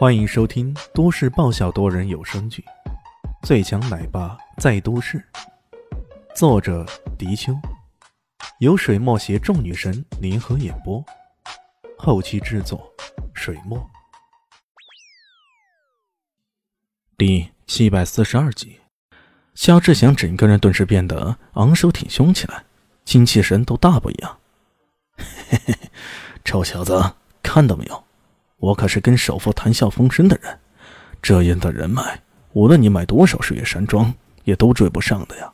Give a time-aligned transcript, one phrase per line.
[0.00, 2.64] 欢迎收听都市爆笑多人有声剧
[3.46, 5.18] 《最强奶爸在都市》，
[6.34, 6.86] 作者：
[7.18, 7.54] 迪秋，
[8.60, 11.04] 由水墨携众女神联合演播，
[11.98, 12.90] 后期制作：
[13.34, 13.90] 水墨。
[17.18, 18.80] 第七百四十二集，
[19.54, 22.64] 肖志祥整个人顿时变得昂首挺胸起来，
[23.04, 24.38] 精气神都大不一样。
[25.18, 25.90] 嘿嘿嘿，
[26.42, 28.02] 臭小子，看到没有？
[28.60, 30.58] 我可是跟首富谈笑风生的人，
[31.20, 32.20] 这样的人脉，
[32.52, 34.12] 无论你买多少水月山庄，
[34.44, 35.50] 也都追不上的呀。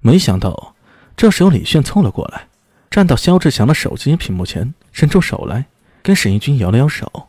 [0.00, 0.74] 没想到，
[1.14, 2.48] 这时候李炫凑了过来，
[2.90, 5.66] 站到肖志强的手机屏幕前，伸出手来，
[6.02, 7.28] 跟沈一军摇了摇手：“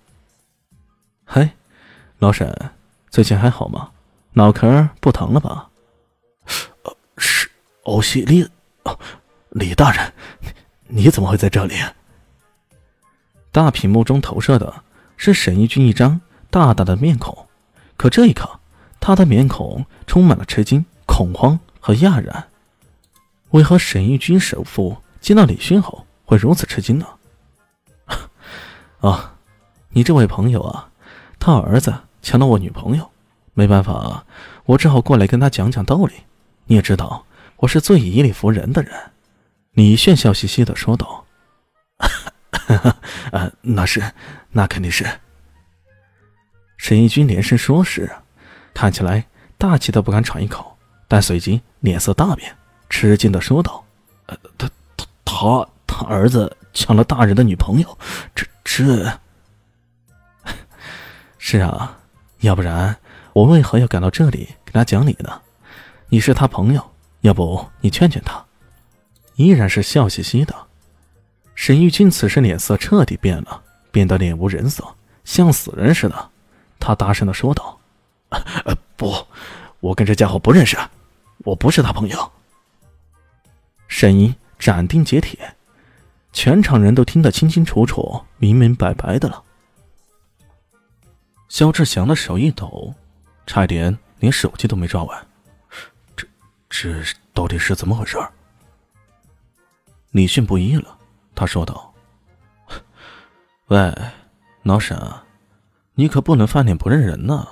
[1.26, 1.52] 嗨，
[2.20, 2.72] 老沈，
[3.10, 3.92] 最近还好吗？
[4.34, 5.70] 脑壳不疼了吧
[6.84, 7.52] ？”“呃，是
[7.84, 8.48] 欧西丽，
[8.84, 8.98] 哦，
[9.50, 10.14] 李大人，
[10.88, 11.76] 你怎么会在这里？”
[13.52, 14.84] 大屏幕中投射的
[15.18, 17.48] 是沈一军一张大大的面孔，
[17.98, 18.50] 可这一刻，
[19.00, 22.48] 他的面孔充满了吃惊、恐慌和讶然。
[23.50, 27.06] 为何沈一军首富见到李迅后会如此吃惊呢？
[29.02, 29.36] 啊，
[29.90, 30.90] 你这位朋友啊，
[31.38, 33.12] 他儿子抢了我女朋友，
[33.54, 34.26] 没办法，
[34.64, 36.14] 我只好过来跟他讲讲道理。
[36.68, 37.26] 你也知道，
[37.58, 38.94] 我是最以理服人的人。”
[39.74, 41.26] 李炫笑嘻嘻的说道。
[43.32, 44.02] 啊， 那是，
[44.52, 45.06] 那肯定是。
[46.78, 48.10] 沈义军连声说是，
[48.74, 49.24] 看起来
[49.58, 50.78] 大气都不敢喘一口，
[51.08, 52.56] 但随即脸色大变，
[52.90, 53.84] 吃惊的说道
[54.28, 57.98] ：“呃，他他他他儿子抢了大人的女朋友，
[58.34, 59.20] 这这……
[61.38, 62.00] 是啊，
[62.40, 62.96] 要不然
[63.34, 65.42] 我为何要赶到这里给他讲理呢？
[66.10, 68.44] 你是他朋友，要不你劝劝他？”
[69.36, 70.54] 依然是笑嘻嘻的。
[71.62, 74.84] 沈玉军此时脸色彻底变了，变得脸无人色，
[75.24, 76.30] 像死人似的。
[76.80, 77.80] 他大声的说道：
[78.98, 79.14] “不，
[79.80, 80.76] 我跟这家伙不认识，
[81.44, 82.32] 我不是他朋友。”
[83.88, 85.56] 沈一斩钉截铁，
[86.34, 89.44] 全场人都听得清清楚楚、明明白白的了。
[91.48, 92.92] 肖志祥的手一抖，
[93.46, 95.16] 差点连手机都没抓稳。
[96.16, 96.28] 这
[96.68, 97.04] 这
[97.36, 98.18] 到底是怎么回事？
[100.10, 100.98] 李迅不依了。
[101.42, 101.92] 他说道
[103.70, 103.92] ：“喂，
[104.62, 104.96] 老沈，
[105.96, 107.48] 你可不能翻脸不认人呐！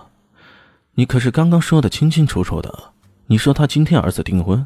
[0.94, 2.72] 你可是刚刚说的清清楚楚的。
[3.26, 4.64] 你说他今天儿子订婚，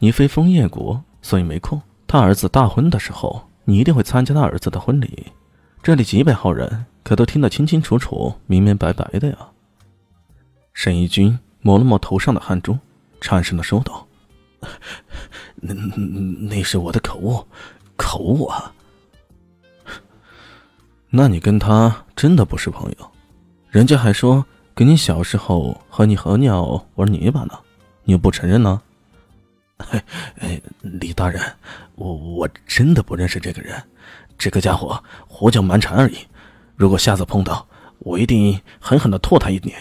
[0.00, 1.80] 你飞枫叶谷，所以没空。
[2.08, 5.28] 他儿子大婚的时候，你一定会参加他儿子的婚礼。
[5.80, 9.38] 这里几百号人可都听得清清楚楚、明明白白的呀。”
[10.74, 12.76] 沈义军抹了抹头上的汗珠，
[13.20, 14.08] 颤声的说道
[15.54, 17.46] ：“那那是我的口误。”
[18.16, 18.72] 口误啊！
[21.10, 23.10] 那你跟他真的不是朋友？
[23.68, 24.42] 人家还说
[24.74, 27.58] 跟你小时候和你和鸟玩泥巴呢，
[28.04, 28.80] 你又不承认呢？
[30.38, 31.42] 哎，李大人，
[31.96, 33.82] 我我真的不认识这个人，
[34.38, 36.16] 这个家伙胡搅蛮缠而已。
[36.74, 37.66] 如果下次碰到，
[37.98, 39.76] 我一定狠狠的唾他一脸。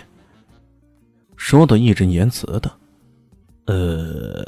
[1.38, 2.69] 说的义正言辞的，
[3.68, 4.45] 呃，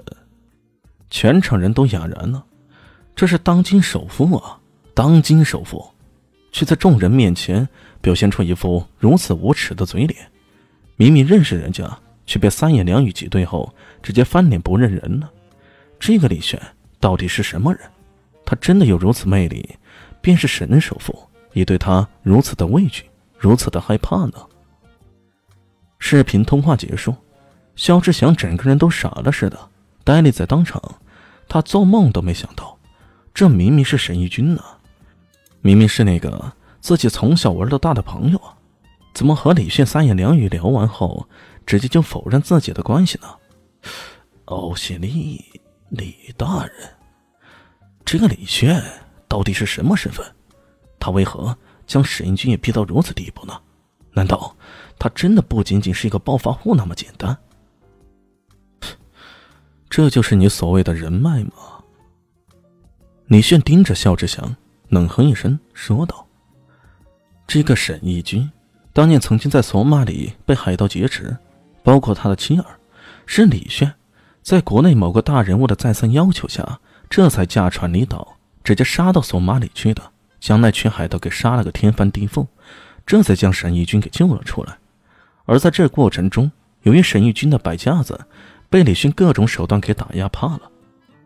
[1.09, 2.43] 全场人都哑然了。
[3.17, 4.59] 这是当今首富啊！
[4.93, 5.83] 当今首富，
[6.51, 7.67] 却在众人面前
[7.99, 10.31] 表现出一副如此无耻的嘴脸。
[10.97, 13.73] 明明认识人家，却被三言两语挤兑后，
[14.03, 15.31] 直接翻脸不认人了。
[15.99, 16.61] 这个李炫
[16.99, 17.81] 到底是什么人？
[18.45, 19.67] 他真的有如此魅力？
[20.21, 21.19] 便是神首富，
[21.53, 23.03] 也对他如此的畏惧，
[23.35, 24.33] 如此的害怕呢？
[25.97, 27.15] 视频通话结束，
[27.75, 29.57] 肖志祥整个人都傻了似的，
[30.03, 30.79] 呆立在当场。
[31.49, 32.76] 他做梦都没想到。
[33.37, 34.63] 这明明是沈义军呢，
[35.61, 38.57] 明明是那个自己从小玩到大的朋友啊，
[39.13, 41.29] 怎么和李炫三言两语聊完后，
[41.63, 43.27] 直接就否认自己的关系呢？
[44.45, 45.45] 欧西丽，
[45.89, 46.73] 李大人，
[48.03, 48.83] 这个李炫
[49.27, 50.25] 到底是什么身份？
[50.99, 51.55] 他为何
[51.85, 53.53] 将沈义军也逼到如此地步呢？
[54.13, 54.57] 难道
[54.97, 57.37] 他真的不仅仅是一个暴发户那么简单？
[59.91, 61.76] 这就是你所谓的人脉吗？
[63.27, 64.55] 李炫盯着肖志祥，
[64.87, 66.25] 冷哼一声，说道
[67.45, 68.49] ：“这个沈义军，
[68.93, 71.35] 当年曾经在索马里被海盗劫持，
[71.83, 72.65] 包括他的妻儿，
[73.25, 73.93] 是李炫
[74.41, 76.79] 在国内某个大人物的再三要求下，
[77.09, 80.01] 这才驾船离岛，直接杀到索马里去的，
[80.39, 82.47] 将那群海盗给杀了个天翻地覆，
[83.05, 84.77] 这才将沈义军给救了出来。
[85.43, 86.49] 而在这过程中，
[86.83, 88.17] 由于沈义军的摆架子，
[88.69, 90.61] 被李迅各种手段给打压怕了，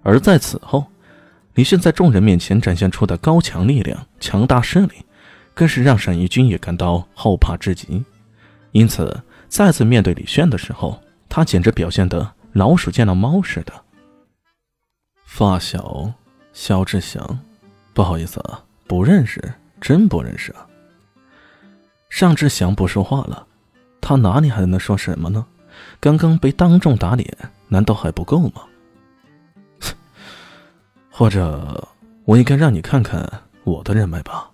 [0.01, 0.83] 而在此后。
[1.55, 5.05] 李炫在众人面前展现出的高强力量、强大势力，
[5.53, 8.03] 更是让沈义军也感到后怕至极。
[8.71, 13.73] 因此，再次面对李炫的时候，他简直表现得老鼠见了猫似的。
[15.25, 16.13] 发小
[16.53, 17.39] 肖志祥，
[17.93, 20.65] 不好意思啊，不认识，真不认识啊。
[22.09, 23.45] 尚志祥不说话了，
[23.99, 25.45] 他哪里还能说什么呢？
[25.99, 27.37] 刚刚被当众打脸，
[27.67, 28.63] 难道还不够吗？
[31.21, 31.87] 或者，
[32.25, 33.31] 我应该让你看看
[33.63, 34.49] 我的人脉吧。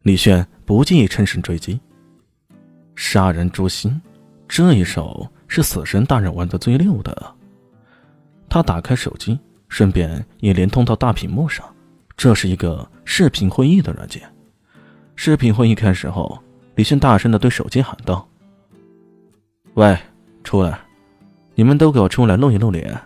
[0.00, 1.78] 李炫不介意趁胜追击。
[2.96, 4.00] 杀人诛心，
[4.48, 7.34] 这一手是死神大人玩的最溜的。
[8.48, 9.38] 他打开手机，
[9.68, 11.62] 顺便也连通到大屏幕上。
[12.16, 14.22] 这是一个视频会议的软件。
[15.14, 16.42] 视频会议开始后，
[16.74, 18.26] 李炫大声的对手机喊道
[19.76, 19.94] ：“喂，
[20.42, 20.80] 出来！
[21.54, 22.98] 你们都给我出来露一露脸。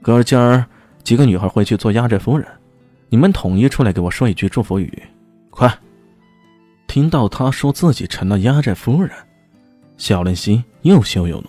[0.00, 0.64] 哥今儿
[1.06, 2.44] 几个女孩会去做压寨夫人，
[3.08, 5.00] 你们统一出来给我说一句祝福语，
[5.50, 5.72] 快！”
[6.88, 9.12] 听到他说自己成了压寨夫人，
[9.96, 11.48] 小林心又羞又怒，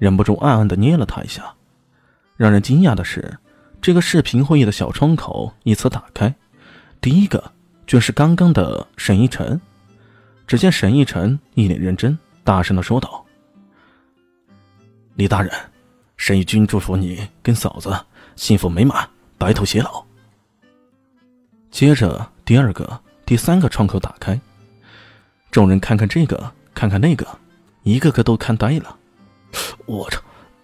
[0.00, 1.54] 忍不住暗暗的捏了他一下。
[2.36, 3.38] 让人惊讶的是，
[3.80, 6.34] 这个视频会议的小窗口一次打开，
[7.00, 7.52] 第一个
[7.86, 9.60] 居是刚刚的沈一晨。
[10.48, 13.24] 只见沈一晨一脸认真，大声的说道
[15.14, 15.52] ：“李大人，
[16.16, 17.96] 沈义军祝福你跟嫂子
[18.36, 20.04] 幸福美满，白头偕老。”
[21.70, 24.38] 接着，第二个、第三个窗口打开。
[25.50, 27.26] 众人看看这个，看看那个，
[27.82, 28.96] 一个个都看呆了。
[29.86, 30.20] 我操，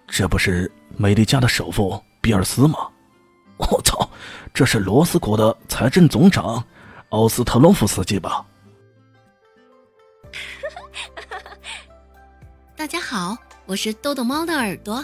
[0.07, 2.77] 这不是美丽家的首富比尔斯吗？
[3.57, 4.09] 我操，
[4.53, 6.63] 这是罗斯国的财政总长
[7.09, 8.45] 奥斯特洛夫斯基吧？
[12.75, 13.35] 大家好，
[13.65, 15.03] 我是豆豆猫的耳朵。